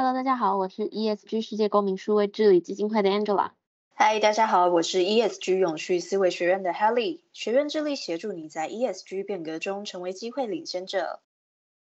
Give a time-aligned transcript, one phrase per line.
[0.00, 3.50] Hello，大家好，我是 ESG 世界公民数位治理基金会的 Angela。
[3.96, 7.22] Hi，大家好，我是 ESG 永续思维学院的 Helly。
[7.32, 11.18] 学院致力协助你在 ESG 变革中成为机会领先者。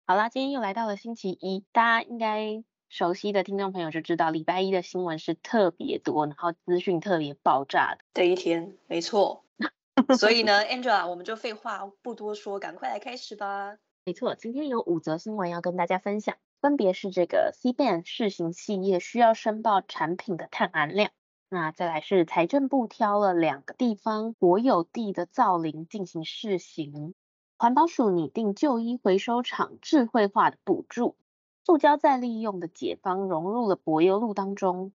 [0.05, 9.45] 好啦，今天又来到了星期一，大家应该熟悉的听众朋友就知道，礼拜一的新闻是特别多，然后资讯特别爆炸的一天，没错。
[10.19, 13.79] 所以呢，Angela，我们就废话不多说，赶快来开始吧。
[14.05, 16.35] 没错，今天有五则新闻要跟大家分享。
[16.61, 21.11] 分别是这个 CBAM 试行企业需要申报产品的碳含量，
[21.49, 27.13] 那再来是财政部挑了两个地方国有地的造林进行试行，
[27.57, 31.15] 环保署拟定旧衣回收厂智慧化的补助，
[31.63, 34.91] 塑胶再利用的解方融入了柏油路当中，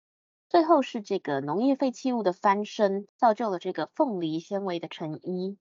[0.48, 5.56] 最后是这个农业废弃物的翻身，造就了这个凤梨纤维的成衣。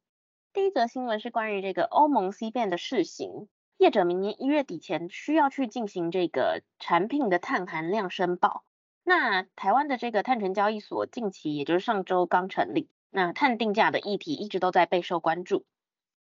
[0.54, 3.48] 第一则新闻是关于这个欧盟 CBAM 的试行。
[3.80, 8.66] 业者明年一月底前需要去进行这个产品的碳含量申报。
[9.06, 15.64] 那台湾的这个碳权交易所近期，也就是上周刚成立，那碳定价的议题一直都在备受关注。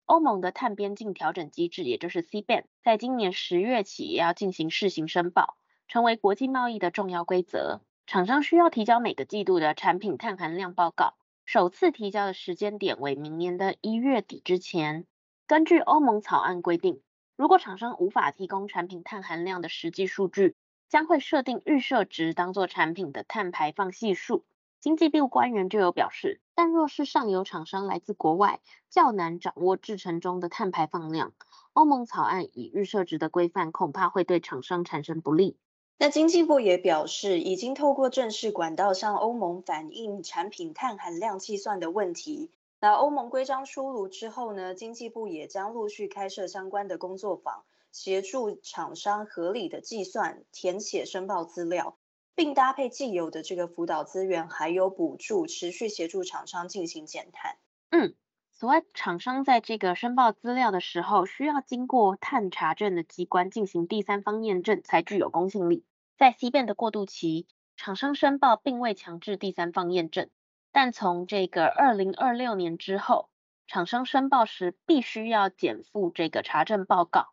[0.03, 5.56] 欧盟的碳边境调整机制，也就是 CBAM，在今年十月起也要进行试行申报，
[5.88, 7.80] 成为国际贸易的重要规则。
[8.06, 11.14] 厂商需要提交每个季度的产品碳含量报告，
[11.45, 15.06] 首次提交的时间点为明年的一月底之前。
[15.48, 17.00] 根据欧盟草案规定。
[17.38, 20.55] 如果厂商无法提供产品碳含量的实际数据，
[20.88, 24.45] 将会设定预设值当作产品的碳排放系数。
[24.80, 31.33] 经济部官员就有表示，但若是上游厂商来自国外，较难掌握制程中的碳排放量。
[31.73, 35.58] 欧盟草案以预设值的规范，恐怕会对厂商产生不利。
[35.98, 42.52] 那经济部也表示，已经透过正式管道向欧盟反映产品碳含量计算的问题。
[42.85, 51.97] 那欧盟规章出炉之后呢，经济部也将陆续开设相关的工作坊，协助厂商合理的计算、填写申报资料，
[52.35, 57.57] 并搭配既有的这个辅导资源，还有补助，持续协助厂商进行减碳。
[57.89, 58.13] 嗯，
[58.51, 65.83] 此外，厂商在这个申报资料的时候，需要经过碳查证的机关进行第三方验证，才具有公信力。
[66.19, 67.47] 在 CBAM 的过渡期，
[67.77, 70.29] 厂商申报并未强制第三方验证。
[70.77, 73.30] 但从这个二零二六年之后，
[73.65, 77.27] 厂商申报时必须要减负这个查证报告。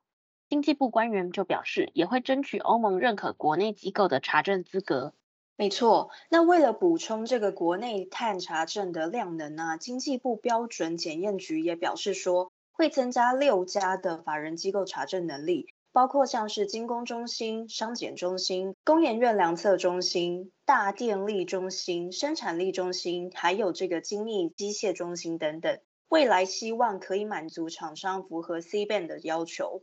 [0.49, 5.13] 经济部官员就表示，也会争取欧盟认可国内机构的查证资格。
[5.57, 15.75] 没错，那为了补充这个国内碳查证的量能呢，经济部标准检验局也表示说，会增加六家的法人机构查证能力。
[15.93, 25.79] 包括像是精工中心、商检中心、工研院量测中心、大电力中心、生产力中心，还有这个精密机械中心等等。
[26.09, 29.83] 未来希望可以满足厂商符合 C band 的要求。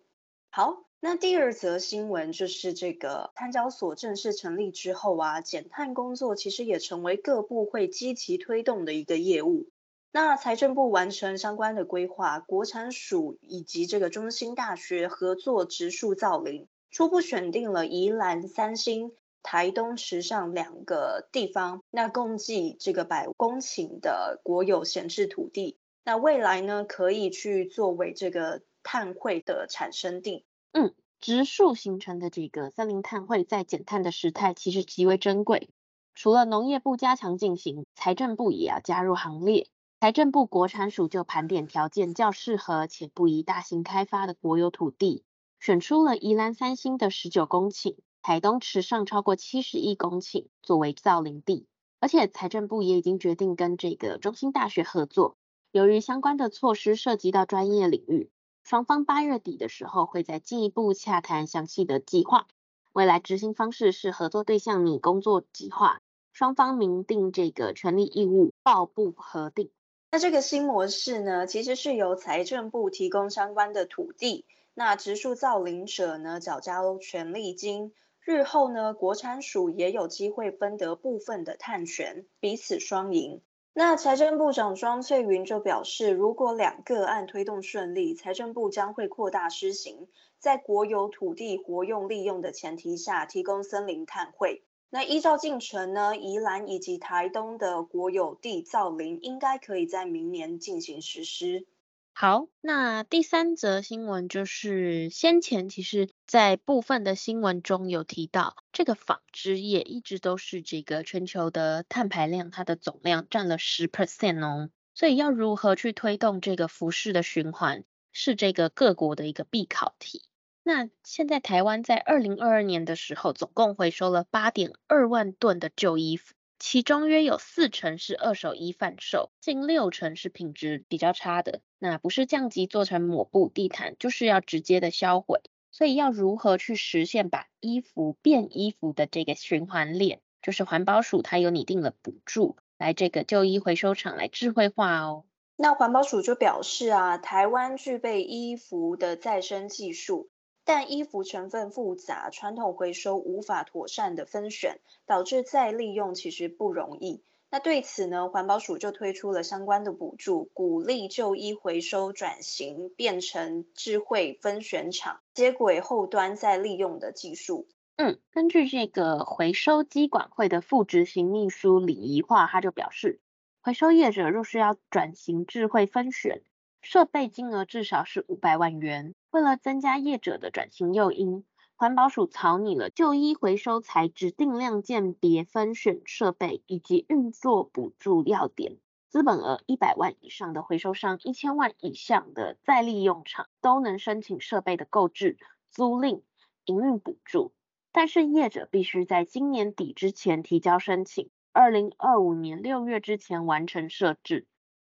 [0.52, 9.70] 好，那第二则新闻就是这个碳交所正式成立之后啊，减碳工作其实也成为各部会积极推动的一个业务。
[10.12, 19.12] 那财政部完成相关的规划，国产署以及这个中兴大学合作植树造林，初步选定了宜兰三星、
[19.44, 30.44] 台东池上两个地方，那共计这个百公顷的国有闲置土地，那未来呢，可以去作为这个碳汇的产生地。
[30.72, 35.70] 嗯，植树形成的这个森林碳汇在减碳的时态其实极为珍贵，
[36.16, 39.68] 除了农业部加强进行，财政部也要加入行列。
[40.02, 45.26] 财政部国产署就盘点条件较适合且不宜大型开发的国有土地，
[45.60, 51.68] 选出了宜兰三星的十九公顷，台东池上超过七十一公顷作为造林地，
[52.00, 55.36] 而且财政部也已经决定跟这个中兴大学合作。
[55.74, 58.30] 由于相关的措施涉及到专业领域，
[58.64, 62.48] 双方八月底的时候会再进一步洽谈详细的计划。
[62.94, 66.00] 未来执行方式是合作对象拟工作计划，
[66.32, 69.70] 双方明定这个权利义务，报部核定。
[70.12, 83.42] 那这个新模式呢，其实是由财政部提供相关的土地，那植树造林者呢，缴交权利金，日后呢，国产署也有机会分得部分的碳权，彼此双赢。
[83.72, 90.08] 那财政部长庄翠云就表示，如果两个案推动顺利，财政部将会扩大施行，
[90.40, 94.64] 在国有土地活用利用的前提下，提供森林碳汇。
[94.92, 101.68] 那依照进程呢，宜兰以及台东的国有地造林应该可以在明年进行实施。
[102.12, 120.24] 好，那第三则新闻就是先前其实在部分的新闻中有提到，这个纺织业一直都是这个全球的碳排量，它的总量占了十 percent 哦，所以要如何去推动这个服饰的循环，是这个各国的一个必考题。
[120.64, 131.62] 那现在台湾在二零二二年的时候，总共回收了八点二万吨的旧衣服，其中约有四成是二手衣贩售，近六成是品质比较差的。
[131.80, 135.42] 那不是降级做成抹布、地毯，就是要直接的销毁。
[135.72, 145.26] 所以要如何去实现把衣服变衣服的这个循环链，就是环保署它有拟定了补助，来这个旧衣回收厂来智慧化哦。
[145.56, 150.30] 那环保署就表示啊，台湾具备衣服的再生技术。
[150.70, 154.78] 但衣服成分复杂，传统回收无法妥善的分选，
[155.08, 157.24] 导致再利用其实不容易。
[157.50, 167.68] 那对此呢，环保署就推出了相关的补助，鼓励旧衣回收转型，变成智慧分选厂，接轨后端再利用的技术。
[167.96, 173.20] 嗯，根据这个回收机管会的副执行秘书李怡樺，他就表示，
[173.64, 176.44] 回收业者若是要转型智慧分选，
[176.82, 179.14] 设备金额至少是五百万元。
[179.32, 181.46] 为了增加业者的转型诱因，
[181.76, 188.78] 环保署草拟了旧衣回收材质定量鉴别分选设备以及运作补助要点。
[189.08, 195.38] 资本额一百万以上的回收商，一千万以上的再利用厂都能申请设备的购置、
[195.72, 196.22] 租赁、
[196.66, 197.52] 营运补助。
[197.92, 204.46] 但是业者必须在今年底之前提交申请，二零二五年六月之前完成设置。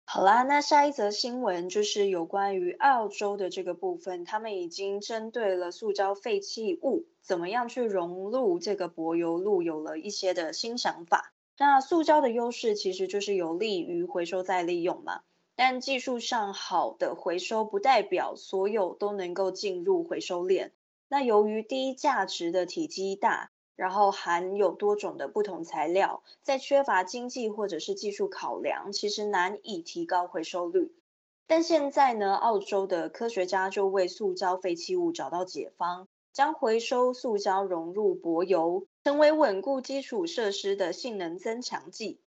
[0.07, 11.33] 好啦，那下一则新闻就是有关于澳洲的这个部分，他们已经针对了塑胶废弃物怎么样去融入这个柏油路有了一些的新想法。
[11.59, 15.23] 那塑胶的优势其实就是有利于回收再利用嘛，
[15.57, 20.73] 但技术上好的回收不代表所有都能够进入回收链。
[21.09, 23.51] 那由于低价值的体积大。
[23.77, 30.93] 然后含有多种的不同材料，在缺乏经济或者是技术考量，其实难以提高回收率。
[31.47, 42.21] 但现在呢，澳洲的科学家就为塑胶废弃物找到解方，将回收塑胶融入柏油，成为稳固基础设施的性能增强剂。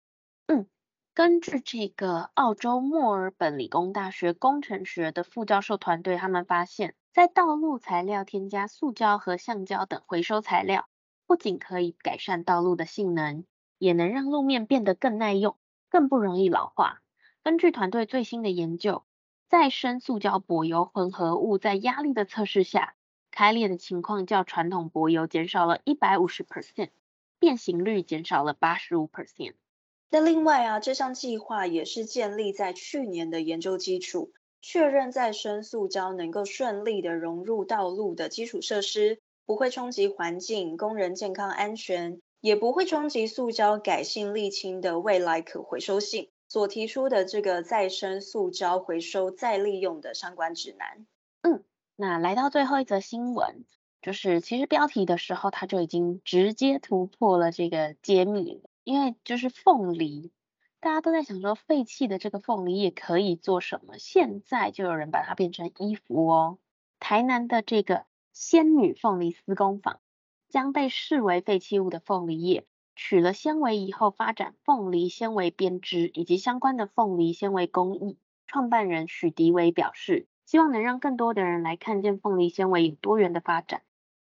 [0.48, 0.66] 嗯，
[1.14, 10.88] 根据这个澳洲墨尔本理工大学工程学的副教授团队，他们发现，在道路材料添加塑胶和橡胶等回收材料。
[11.26, 13.44] 不仅可以改善道路的性能，
[13.78, 15.56] 也能让路面变得更耐用，
[15.88, 17.00] 更不容易老化。
[17.42, 19.04] 根据团队最新的研究，
[19.48, 22.94] 再生塑胶柏油混合物在压力的测试下，
[23.30, 26.90] 开裂的情况较传统柏油减少了一百五十 percent，
[27.38, 29.54] 变形率减少了八十五 percent。
[30.10, 34.32] 那另外啊，这项计划也是建立在去年的研究基础，
[34.62, 39.20] 确认再生塑胶能够顺利的融入道路的基础设施。
[39.46, 46.30] 不会冲击环境、工人健康安全，也不会冲击塑胶改性沥青的未来可回收性。
[46.46, 51.06] 所提出的这个再生塑胶回收再利用的相关指南。
[51.42, 51.64] 嗯，
[51.96, 53.64] 那来到最后一则新闻，
[54.00, 60.30] 就是其实标题的时候，它就已经直接突破了这个揭秘，因为就是凤梨，
[60.80, 66.58] 大家都在想说废弃的这个凤梨也可以做什么，现在就有人把它变成衣服哦。
[67.00, 68.04] 台南的这个。
[68.34, 70.00] 仙女凤梨丝工坊
[70.48, 78.18] 将被视为废弃物的凤梨叶，取了纤维以后，发展凤梨纤维编织以及相关的凤梨纤维工艺。
[78.48, 83.82] 创办人许迪伟表示，希望能让更多的人来看见凤梨纤维有多元的发展。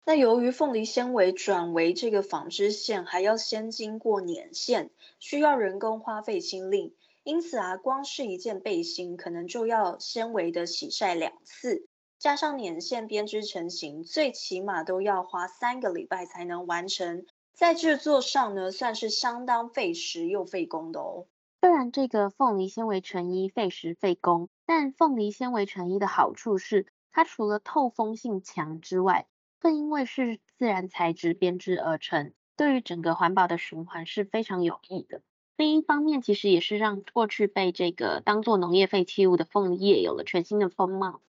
[0.05, 4.91] 那由于凤梨纤维转为这个纺织线，还要先经过捻线，
[5.21, 11.87] 需要人工花费心力，因此啊，光是一件背心，可能就要纤维的洗晒两次。
[12.23, 17.27] 加上捻线编织成型，最起码都要花三个礼拜才能完成。
[17.53, 21.27] 在制作上呢，算是相当费时又费工的哦。
[21.61, 29.27] 虽然这个凤梨纤维成衣费时费工，但凤梨纤维成衣的好处是，它除了透风性强之外，
[29.59, 35.23] 更因为是自然材质编织而成，对于整个环保的循环是非常有益的。
[35.57, 41.21] 另一方面，其实也是让过去被这个当做农业废弃物的凤梨叶有了全新的风貌。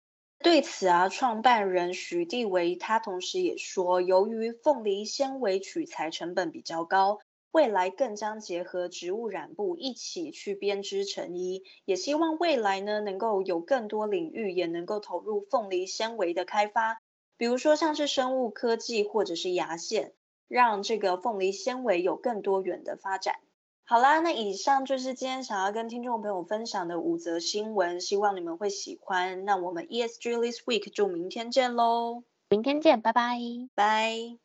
[0.43, 7.19] 对此啊，创办人许地维他同时也说，由于凤梨纤维取材成本比较高，
[7.51, 17.01] 未来更将结合植物染布一起去编织成衣，也希望未来呢能够有更多领域也能够投入凤梨纤维的开发，
[17.37, 20.13] 比如说像是生物科技或者是牙线，
[20.49, 23.35] 让这个凤梨纤维有更多元的发展。
[23.85, 29.43] 好啦，那以上就是今天想要跟听众朋友分享的五则新闻，希望你们会喜欢。
[29.45, 33.37] 那我们 ESG This Week 就明天见喽，明天见，拜拜，
[33.75, 34.42] 拜。